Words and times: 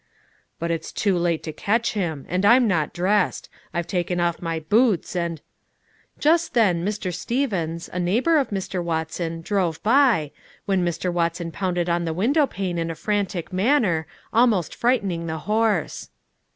"But 0.57 0.71
it's 0.71 0.91
too 0.91 1.15
late 1.15 1.43
to 1.43 1.53
catch 1.53 1.93
him, 1.93 2.25
and 2.27 2.43
I'm 2.43 2.67
not 2.67 2.91
dressed. 2.91 3.49
I've 3.71 3.85
taken 3.85 4.19
off 4.19 4.41
my 4.41 4.59
boots, 4.59 5.15
and" 5.15 5.39
Just 6.19 6.55
then 6.55 6.83
Mr. 6.83 7.13
Stevens, 7.13 7.87
a 7.93 7.99
neighbor 7.99 8.39
of 8.39 8.49
Mr. 8.49 8.83
Watson, 8.83 9.41
drove 9.41 9.83
by, 9.83 10.31
when 10.65 10.83
Mr. 10.83 11.13
Watson 11.13 11.51
pounded 11.51 11.87
on 11.87 12.05
the 12.05 12.15
window 12.15 12.47
pane 12.47 12.79
in 12.79 12.89
a 12.89 12.95
frantic 12.95 13.53
manner, 13.53 14.07
almost 14.33 14.73
frightening 14.73 15.27
the 15.27 15.37
horse. 15.45 16.09